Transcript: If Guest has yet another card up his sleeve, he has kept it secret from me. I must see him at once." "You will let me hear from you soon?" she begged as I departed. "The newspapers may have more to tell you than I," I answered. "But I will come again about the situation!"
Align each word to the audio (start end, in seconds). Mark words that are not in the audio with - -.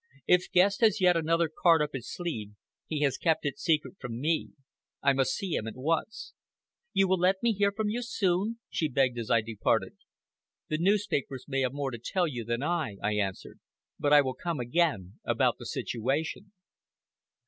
If 0.25 0.49
Guest 0.51 0.81
has 0.81 0.99
yet 0.99 1.15
another 1.15 1.47
card 1.47 1.79
up 1.79 1.91
his 1.93 2.11
sleeve, 2.11 2.53
he 2.87 3.01
has 3.01 3.19
kept 3.19 3.45
it 3.45 3.59
secret 3.59 3.97
from 3.99 4.19
me. 4.19 4.49
I 5.03 5.13
must 5.13 5.35
see 5.35 5.53
him 5.53 5.67
at 5.67 5.75
once." 5.77 6.33
"You 6.91 7.07
will 7.07 7.19
let 7.19 7.35
me 7.43 7.53
hear 7.53 7.71
from 7.71 7.89
you 7.89 8.01
soon?" 8.01 8.57
she 8.67 8.89
begged 8.89 9.19
as 9.19 9.29
I 9.29 9.41
departed. 9.41 9.93
"The 10.69 10.79
newspapers 10.79 11.45
may 11.47 11.61
have 11.61 11.73
more 11.73 11.91
to 11.91 11.99
tell 11.99 12.25
you 12.25 12.43
than 12.43 12.63
I," 12.63 12.97
I 13.03 13.13
answered. 13.13 13.59
"But 13.99 14.11
I 14.11 14.21
will 14.21 14.33
come 14.33 14.59
again 14.59 15.19
about 15.23 15.59
the 15.59 15.67
situation!" 15.67 16.51